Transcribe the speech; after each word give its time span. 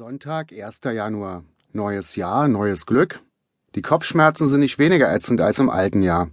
Sonntag, 0.00 0.50
1. 0.50 0.80
Januar. 0.82 1.44
Neues 1.74 2.16
Jahr, 2.16 2.48
neues 2.48 2.86
Glück. 2.86 3.20
Die 3.74 3.82
Kopfschmerzen 3.82 4.46
sind 4.46 4.60
nicht 4.60 4.78
weniger 4.78 5.14
ätzend 5.14 5.42
als 5.42 5.58
im 5.58 5.68
alten 5.68 6.02
Jahr. 6.02 6.30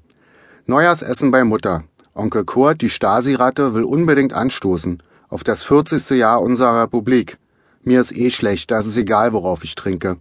Neujahrsessen 0.68 1.32
bei 1.32 1.44
Mutter. 1.44 1.84
Onkel 2.14 2.46
Kurt, 2.46 2.82
die 2.82 2.90
Stasi-Ratte, 2.90 3.74
will 3.74 3.84
unbedingt 3.84 4.32
anstoßen. 4.32 5.04
Auf 5.28 5.44
das 5.44 5.64
40. 5.64 6.12
Jahr 6.12 6.42
unserer 6.42 6.84
Republik. 6.84 7.40
Mir 7.82 8.00
ist 8.00 8.16
eh 8.16 8.30
schlecht, 8.30 8.72
da 8.72 8.80
ist 8.80 8.88
es 8.88 8.96
egal, 8.96 9.34
worauf 9.34 9.66
ich 9.66 9.76
trinke. 9.76 10.16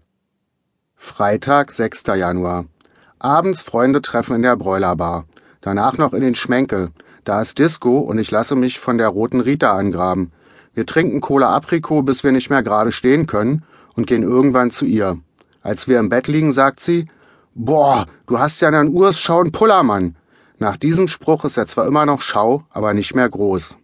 Freitag, 0.96 1.70
6. 1.70 2.02
Januar. 2.16 2.64
Abends 3.20 3.62
Freunde 3.62 4.02
treffen 4.02 4.34
in 4.34 4.42
der 4.42 4.56
Bräulerbar. 4.56 5.24
Danach 5.60 5.98
noch 5.98 6.14
in 6.14 6.22
den 6.22 6.34
Schmenkel. 6.34 6.90
Da 7.22 7.40
ist 7.42 7.60
Disco 7.60 7.98
und 7.98 8.18
ich 8.18 8.32
lasse 8.32 8.56
mich 8.56 8.80
von 8.80 8.98
der 8.98 9.06
roten 9.06 9.40
Rita 9.40 9.70
angraben. 9.70 10.32
Wir 10.76 10.84
trinken 10.84 11.22
Cola 11.22 11.56
Apricot, 11.56 12.04
bis 12.04 12.22
wir 12.22 12.32
nicht 12.32 12.50
mehr 12.50 12.62
gerade 12.62 12.92
stehen 12.92 13.26
können 13.26 13.64
und 13.94 14.06
gehen 14.06 14.22
irgendwann 14.22 14.70
zu 14.70 14.84
ihr. 14.84 15.18
Als 15.62 15.88
wir 15.88 15.98
im 15.98 16.10
Bett 16.10 16.28
liegen, 16.28 16.52
sagt 16.52 16.80
sie, 16.80 17.08
Boah, 17.54 18.04
du 18.26 18.38
hast 18.38 18.60
ja 18.60 18.68
einen 18.68 18.94
Urs 18.94 19.18
Schauen 19.18 19.52
Pullermann. 19.52 20.16
Nach 20.58 20.76
diesem 20.76 21.08
Spruch 21.08 21.46
ist 21.46 21.56
er 21.56 21.66
zwar 21.66 21.86
immer 21.86 22.04
noch 22.04 22.20
Schau, 22.20 22.64
aber 22.68 22.92
nicht 22.92 23.14
mehr 23.14 23.26
groß. 23.26 23.78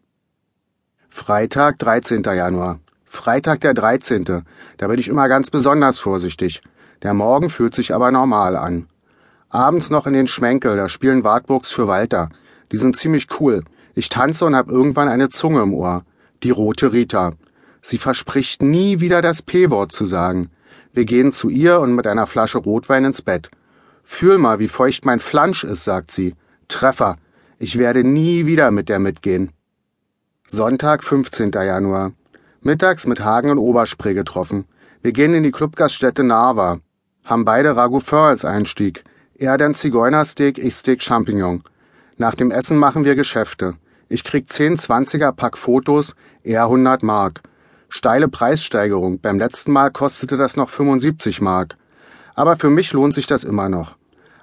Freitag, 1.08 1.78
13. 1.78 2.24
Januar. 2.24 2.78
Freitag 3.06 3.62
der 3.62 3.72
13. 3.72 4.44
Da 4.76 4.86
bin 4.86 4.98
ich 4.98 5.08
immer 5.08 5.28
ganz 5.28 5.48
besonders 5.48 5.98
vorsichtig. 5.98 6.60
Der 7.02 7.14
Morgen 7.14 7.48
fühlt 7.48 7.74
sich 7.74 7.94
aber 7.94 8.10
normal 8.10 8.54
an. 8.54 8.86
Abends 9.48 9.88
noch 9.88 10.06
in 10.06 10.12
den 10.12 10.26
Schmenkel, 10.26 10.76
da 10.76 10.90
spielen 10.90 11.24
Wartburgs 11.24 11.72
für 11.72 11.88
Walter. 11.88 12.28
Die 12.70 12.76
sind 12.76 12.98
ziemlich 12.98 13.28
cool. 13.40 13.64
Ich 13.94 14.10
tanze 14.10 14.44
und 14.44 14.54
hab 14.54 14.70
irgendwann 14.70 15.08
eine 15.08 15.30
Zunge 15.30 15.62
im 15.62 15.72
Ohr 15.72 16.04
die 16.42 16.50
rote 16.50 16.92
Rita. 16.92 17.34
Sie 17.80 17.98
verspricht 17.98 18.62
nie 18.62 19.00
wieder 19.00 19.22
das 19.22 19.42
P-Wort 19.42 19.92
zu 19.92 20.04
sagen. 20.04 20.50
Wir 20.92 21.04
gehen 21.04 21.32
zu 21.32 21.48
ihr 21.48 21.80
und 21.80 21.94
mit 21.94 22.06
einer 22.06 22.26
Flasche 22.26 22.58
Rotwein 22.58 23.04
ins 23.04 23.22
Bett. 23.22 23.50
Fühl 24.04 24.38
mal, 24.38 24.58
wie 24.58 24.68
feucht 24.68 25.04
mein 25.04 25.20
Flansch 25.20 25.64
ist, 25.64 25.84
sagt 25.84 26.10
sie. 26.10 26.34
Treffer. 26.68 27.16
Ich 27.58 27.78
werde 27.78 28.04
nie 28.04 28.46
wieder 28.46 28.70
mit 28.70 28.88
der 28.88 28.98
mitgehen. 28.98 29.52
Sonntag, 30.46 31.02
15. 31.02 31.52
Januar. 31.52 32.12
Mittags 32.60 33.06
mit 33.06 33.20
Hagen 33.20 33.50
und 33.50 33.58
Oberspree 33.58 34.14
getroffen. 34.14 34.66
Wir 35.02 35.12
gehen 35.12 35.34
in 35.34 35.42
die 35.42 35.50
Clubgaststätte 35.50 36.22
Narva. 36.22 36.80
Haben 37.24 37.44
beide 37.44 37.76
Ragoufin 37.76 38.18
als 38.18 38.44
Einstieg. 38.44 39.04
Er 39.34 39.56
dann 39.56 39.74
Zigeunersteak, 39.74 40.58
ich 40.58 40.74
Steak 40.74 41.02
Champignon. 41.02 41.62
Nach 42.16 42.34
dem 42.34 42.50
Essen 42.50 42.76
machen 42.76 43.04
wir 43.04 43.14
Geschäfte. 43.14 43.74
Ich 44.12 44.24
krieg 44.24 44.52
10 44.52 44.76
20er 44.76 45.32
Pack 45.32 45.56
Fotos, 45.56 46.14
eher 46.42 46.64
100 46.64 47.02
Mark. 47.02 47.40
Steile 47.88 48.28
Preissteigerung. 48.28 49.20
Beim 49.20 49.38
letzten 49.38 49.72
Mal 49.72 49.90
kostete 49.90 50.36
das 50.36 50.54
noch 50.54 50.68
75 50.68 51.40
Mark. 51.40 51.78
Aber 52.34 52.56
für 52.56 52.68
mich 52.68 52.92
lohnt 52.92 53.14
sich 53.14 53.26
das 53.26 53.42
immer 53.42 53.70
noch. 53.70 53.96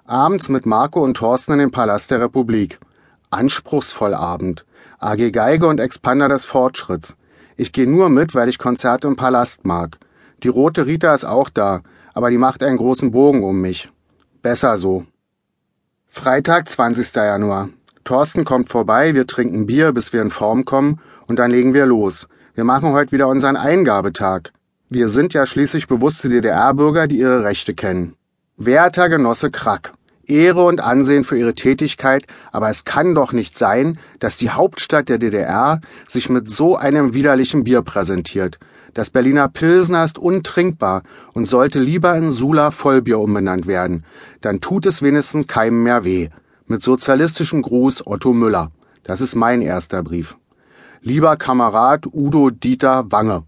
Abends 0.06 0.50
mit 0.50 0.66
Marco 0.66 1.04
und 1.04 1.18
Thorsten 1.18 1.52
in 1.52 1.60
den 1.60 1.70
Palast 1.70 2.10
der 2.10 2.20
Republik. 2.20 2.80
Anspruchsvoll 3.30 4.16
Abend. 4.16 4.66
AG 4.98 5.30
Geige 5.30 5.68
und 5.68 5.80
Expander 5.80 6.30
des 6.30 6.46
Fortschritts. 6.46 7.16
Ich 7.56 7.72
gehe 7.72 7.88
nur 7.88 8.10
mit, 8.10 8.34
weil 8.34 8.50
ich 8.50 8.58
Konzerte 8.58 9.08
im 9.08 9.18
Palast 9.18 9.68
mag. 9.68 10.00
Die 10.42 10.48
rote 10.48 10.88
Rita 10.88 11.14
ist 11.14 11.26
auch 11.26 11.50
da, 11.50 11.82
aber 12.16 12.32
die 12.32 12.40
macht 12.40 12.64
einen 12.64 12.78
großen 12.78 13.12
Bogen 13.12 13.44
um 13.44 13.62
mich. 13.62 13.92
Besser 14.42 14.78
so. 14.78 15.06
Freitag, 16.08 16.68
20. 16.68 17.14
Januar. 17.14 17.70
Thorsten 18.10 18.44
kommt 18.44 18.70
vorbei, 18.70 19.14
wir 19.14 19.28
trinken 19.28 19.68
Bier, 19.68 19.92
bis 19.92 20.14
wir 20.14 20.24
in 20.24 20.32
Form 20.32 20.66
kommen, 20.66 21.00
und 21.28 21.38
dann 21.38 21.52
legen 21.52 21.76
wir 21.76 21.86
los. 21.86 22.28
Wir 22.56 22.64
machen 22.64 22.92
heute 22.92 23.12
wieder 23.12 23.28
unseren 23.28 23.56
Eingabetag. 23.56 24.52
Wir 24.90 25.10
sind 25.10 25.36
ja 25.36 25.46
schließlich 25.46 25.88
bewusste 25.88 26.28
DDR-Bürger, 26.28 27.06
die 27.06 27.20
ihre 27.20 27.44
Rechte 27.44 27.76
kennen. 27.76 28.16
Werter 28.58 29.10
Genosse 29.10 29.52
Krack. 29.52 29.92
Ehre 30.26 30.66
und 30.66 30.82
Ansehen 30.82 31.24
für 31.24 31.38
ihre 31.38 31.54
Tätigkeit, 31.54 32.26
aber 32.52 32.72
es 32.72 32.84
kann 32.84 33.14
doch 33.14 33.32
nicht 33.32 33.56
sein, 33.56 34.00
dass 34.18 34.38
die 34.38 34.50
Hauptstadt 34.50 35.08
der 35.08 35.20
DDR 35.20 35.80
sich 36.08 36.32
mit 36.32 36.50
so 36.50 36.78
einem 36.78 37.14
widerlichen 37.14 37.64
Bier 37.64 37.84
präsentiert. 37.84 38.58
Das 38.96 39.12
Berliner 39.12 39.50
Pilsner 39.50 40.04
ist 40.04 40.18
untrinkbar 40.18 41.04
und 41.34 41.46
sollte 41.46 41.80
lieber 41.80 42.18
in 42.18 42.32
Sula 42.32 42.72
Vollbier 42.72 43.20
umbenannt 43.20 43.68
werden. 43.68 44.04
Dann 44.42 44.62
tut 44.62 44.88
es 44.88 45.04
wenigstens 45.04 45.46
keinem 45.46 45.84
mehr 45.84 46.04
weh. 46.06 46.30
Mit 46.72 46.84
sozialistischem 46.84 47.64
Gruß 47.64 48.06
Otto 48.06 48.32
Müller. 48.32 48.70
Das 49.02 49.22
ist 49.22 49.34
mein 49.34 49.64
erster 49.64 50.04
Brief. 50.04 50.38
Lieber 51.02 51.36
Kamerad 51.36 52.06
Udo 52.06 52.52
Dieter 52.52 53.12
Wange. 53.12 53.42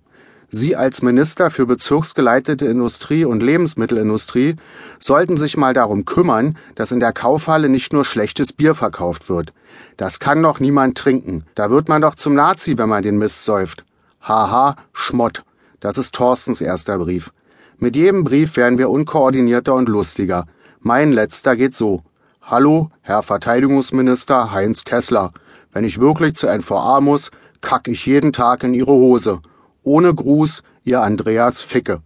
Sie 0.49 0.75
als 0.75 1.03
Minister 1.03 1.51
für 1.51 1.67
bezirksgeleitete 1.67 2.65
Industrie 2.65 3.23
und 3.23 3.43
Lebensmittelindustrie 3.43 4.55
sollten 4.99 5.37
sich 5.37 5.55
mal 5.55 5.75
darum 5.75 6.05
kümmern, 6.05 6.57
dass 6.73 6.91
in 6.91 6.99
der 6.99 7.13
Kaufhalle 7.13 7.69
nicht 7.69 7.93
nur 7.93 8.05
schlechtes 8.05 8.53
Bier 8.53 8.73
verkauft 8.73 9.29
wird. 9.29 9.53
Das 9.97 10.17
kann 10.17 10.41
doch 10.41 10.59
niemand 10.59 10.97
trinken. 10.97 11.45
Da 11.53 11.69
wird 11.69 11.89
man 11.89 12.01
doch 12.01 12.15
zum 12.15 12.33
Nazi, 12.33 12.79
wenn 12.79 12.89
man 12.89 13.03
den 13.03 13.19
Mist 13.19 13.45
säuft. 13.45 13.85
Haha, 14.19 14.77
Schmott. 14.93 15.43
Das 15.79 15.99
ist 15.99 16.15
Thorstens 16.15 16.59
erster 16.59 16.97
Brief. 16.97 17.31
Mit 17.77 17.95
jedem 17.95 18.23
Brief 18.23 18.57
werden 18.57 18.79
wir 18.79 18.89
unkoordinierter 18.89 19.75
und 19.75 19.89
lustiger. 19.89 20.47
Mein 20.79 21.11
letzter 21.11 21.55
geht 21.55 21.75
so. 21.75 22.01
Hallo, 22.43 22.89
Herr 23.01 23.21
Verteidigungsminister 23.21 24.51
Heinz 24.51 24.83
Kessler. 24.83 25.31
Wenn 25.71 25.85
ich 25.85 26.01
wirklich 26.01 26.33
zu 26.33 26.47
NVA 26.47 26.99
muss, 26.99 27.29
kack 27.61 27.87
ich 27.87 28.07
jeden 28.07 28.33
Tag 28.33 28.63
in 28.63 28.73
Ihre 28.73 28.91
Hose. 28.91 29.41
Ohne 29.83 30.13
Gruß, 30.13 30.63
Ihr 30.83 31.01
Andreas 31.01 31.61
Ficke. 31.61 32.01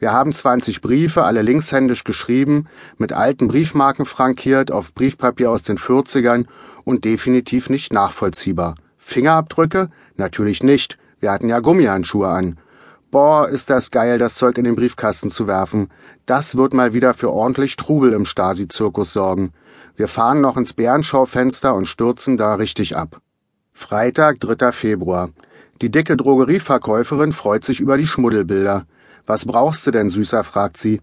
Wir 0.00 0.12
haben 0.12 0.34
20 0.34 0.80
Briefe, 0.80 1.22
alle 1.22 1.42
linkshändisch 1.42 2.02
geschrieben, 2.02 2.66
mit 2.98 3.12
alten 3.12 3.46
Briefmarken 3.46 4.04
frankiert, 4.04 4.72
auf 4.72 4.94
Briefpapier 4.94 5.50
aus 5.50 5.62
den 5.62 5.78
40ern 5.78 6.46
und 6.84 7.04
definitiv 7.04 7.70
nicht 7.70 7.92
nachvollziehbar. 7.92 8.74
Fingerabdrücke? 8.98 9.90
Natürlich 10.16 10.62
nicht. 10.62 10.98
Wir 11.20 11.30
hatten 11.30 11.48
ja 11.48 11.60
Gummihandschuhe 11.60 12.28
an. 12.28 12.58
Boah, 13.10 13.48
ist 13.48 13.70
das 13.70 13.90
geil, 13.90 14.18
das 14.18 14.34
Zeug 14.34 14.58
in 14.58 14.64
den 14.64 14.76
Briefkasten 14.76 15.30
zu 15.30 15.46
werfen. 15.46 15.88
Das 16.26 16.58
wird 16.58 16.74
mal 16.74 16.92
wieder 16.92 17.14
für 17.14 17.30
ordentlich 17.32 17.76
Trubel 17.76 18.12
im 18.12 18.26
Stasi-Zirkus 18.26 19.14
sorgen. 19.14 19.52
Wir 19.96 20.08
fahren 20.08 20.42
noch 20.42 20.58
ins 20.58 20.74
Bärenschaufenster 20.74 21.74
und 21.74 21.86
stürzen 21.86 22.36
da 22.36 22.56
richtig 22.56 22.96
ab. 22.96 23.22
Freitag, 23.72 24.40
3. 24.40 24.72
Februar. 24.72 25.30
Die 25.80 25.90
dicke 25.90 26.18
Drogerieverkäuferin 26.18 27.32
freut 27.32 27.64
sich 27.64 27.80
über 27.80 27.96
die 27.96 28.06
Schmuddelbilder. 28.06 28.84
Was 29.26 29.46
brauchst 29.46 29.86
du 29.86 29.90
denn, 29.90 30.10
Süßer? 30.10 30.44
fragt 30.44 30.76
sie. 30.76 31.00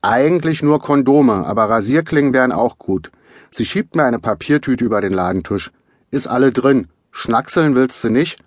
Eigentlich 0.00 0.62
nur 0.62 0.78
Kondome, 0.78 1.44
aber 1.44 1.68
Rasierklingen 1.68 2.32
wären 2.32 2.52
auch 2.52 2.78
gut. 2.78 3.10
Sie 3.50 3.66
schiebt 3.66 3.94
mir 3.94 4.04
eine 4.04 4.20
Papiertüte 4.20 4.84
über 4.84 5.02
den 5.02 5.12
Ladentisch. 5.12 5.70
Ist 6.10 6.28
alle 6.28 6.50
drin. 6.50 6.88
Schnackseln 7.10 7.74
willst 7.74 8.02
du 8.04 8.08
nicht? 8.08 8.38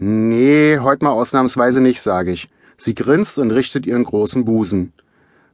Nee, 0.00 0.78
heute 0.78 1.04
mal 1.04 1.10
ausnahmsweise 1.10 1.80
nicht, 1.80 2.00
sage 2.00 2.30
ich. 2.30 2.48
Sie 2.76 2.94
grinst 2.94 3.36
und 3.36 3.50
richtet 3.50 3.84
ihren 3.84 4.04
großen 4.04 4.44
Busen. 4.44 4.92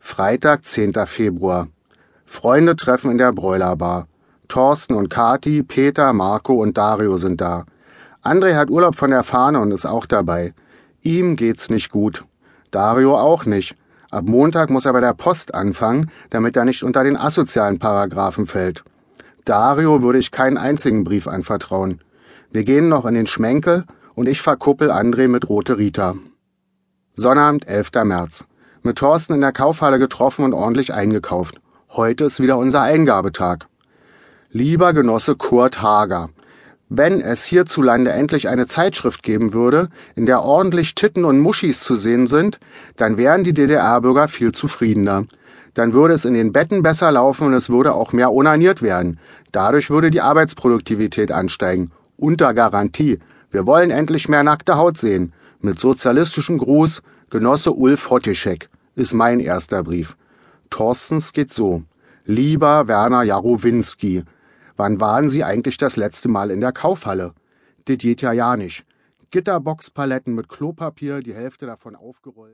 Freitag, 0.00 0.64
10. 0.64 0.94
Februar. 1.06 1.68
Freunde 2.24 2.74
treffen 2.74 3.12
in 3.12 3.18
der 3.18 3.32
Bräulerbar. 3.32 4.08
Thorsten 4.48 4.94
und 4.94 5.10
Kati, 5.10 5.62
Peter, 5.62 6.12
Marco 6.12 6.54
und 6.54 6.76
Dario 6.76 7.16
sind 7.18 7.40
da. 7.40 7.66
André 8.24 8.56
hat 8.56 8.68
Urlaub 8.68 8.96
von 8.96 9.12
der 9.12 9.22
Fahne 9.22 9.60
und 9.60 9.70
ist 9.70 9.86
auch 9.86 10.06
dabei. 10.06 10.54
Ihm 11.02 11.36
geht's 11.36 11.70
nicht 11.70 11.92
gut. 11.92 12.24
Dario 12.72 13.16
auch 13.16 13.46
nicht. 13.46 13.76
Ab 14.10 14.24
Montag 14.24 14.70
muss 14.70 14.86
er 14.86 14.92
bei 14.92 15.00
der 15.00 15.14
Post 15.14 15.54
anfangen, 15.54 16.10
damit 16.30 16.56
er 16.56 16.64
nicht 16.64 16.82
unter 16.82 17.04
den 17.04 17.16
asozialen 17.16 17.78
Paragraphen 17.78 18.48
fällt. 18.48 18.82
Dario 19.44 20.02
würde 20.02 20.18
ich 20.18 20.32
keinen 20.32 20.58
einzigen 20.58 21.04
Brief 21.04 21.28
anvertrauen. 21.28 22.00
Wir 22.50 22.64
gehen 22.64 22.88
noch 22.88 23.06
in 23.06 23.14
den 23.14 23.28
Schmenkel 23.28 23.84
und 24.14 24.28
ich 24.28 24.42
verkuppel 24.42 24.90
André 24.90 25.28
mit 25.28 25.48
Rote 25.48 25.78
Rita. 25.78 26.16
Sonnabend, 27.14 27.66
11. 27.66 27.90
März. 28.04 28.44
Mit 28.82 28.96
Thorsten 28.96 29.34
in 29.34 29.40
der 29.40 29.52
Kaufhalle 29.52 29.98
getroffen 29.98 30.44
und 30.44 30.54
ordentlich 30.54 30.92
eingekauft. 30.92 31.60
Heute 31.90 32.24
ist 32.24 32.40
wieder 32.40 32.58
unser 32.58 32.82
Eingabetag. 32.82 33.66
Lieber 34.50 34.92
Genosse 34.92 35.36
Kurt 35.36 35.82
Hager, 35.82 36.30
wenn 36.94 37.22
es 37.22 37.44
hierzulande 37.44 38.12
endlich 38.12 38.48
eine 38.48 38.66
Zeitschrift 38.66 39.22
geben 39.22 39.54
würde, 39.54 39.88
in 40.14 40.26
der 40.26 40.42
ordentlich 40.42 40.94
Titten 40.94 41.24
und 41.24 41.38
Muschis 41.38 41.80
zu 41.80 41.96
sehen 41.96 42.26
sind, 42.26 42.60
dann 42.96 43.16
wären 43.16 43.44
die 43.44 43.54
DDR-Bürger 43.54 44.28
viel 44.28 44.52
zufriedener. 44.52 45.24
Dann 45.72 45.94
würde 45.94 46.12
es 46.12 46.26
in 46.26 46.34
den 46.34 46.52
Betten 46.52 46.82
besser 46.82 47.10
laufen 47.10 47.46
und 47.46 47.54
es 47.54 47.70
würde 47.70 47.94
auch 47.94 48.12
mehr 48.12 48.30
onaniert 48.30 48.82
werden. 48.82 49.18
Dadurch 49.52 49.88
würde 49.88 50.10
die 50.10 50.20
Arbeitsproduktivität 50.20 51.32
ansteigen. 51.32 51.92
Unter 52.18 52.52
Garantie. 52.52 53.18
Wir 53.52 53.66
wollen 53.66 53.90
endlich 53.90 54.30
mehr 54.30 54.42
nackte 54.42 54.76
Haut 54.76 54.96
sehen. 54.96 55.34
Mit 55.60 55.78
sozialistischem 55.78 56.56
Gruß, 56.56 57.02
Genosse 57.28 57.70
Ulf 57.70 58.08
Hottischek, 58.08 58.70
ist 58.94 59.12
mein 59.12 59.40
erster 59.40 59.84
Brief. 59.84 60.16
Thorstens 60.70 61.34
geht 61.34 61.52
so. 61.52 61.82
Lieber 62.24 62.88
Werner 62.88 63.22
Jarowinski, 63.22 64.24
wann 64.76 65.00
waren 65.00 65.28
Sie 65.28 65.44
eigentlich 65.44 65.76
das 65.76 65.96
letzte 65.96 66.28
Mal 66.28 66.50
in 66.50 66.62
der 66.62 66.72
Kaufhalle? 66.72 67.34
Dit 67.86 68.00
geht 68.00 68.22
ja 68.22 68.32
ja 68.32 68.56
nicht. 68.56 68.86
Gitterboxpaletten 69.30 70.34
mit 70.34 70.48
Klopapier, 70.48 71.20
die 71.20 71.34
Hälfte 71.34 71.66
davon 71.66 71.94
aufgerollt. 71.94 72.50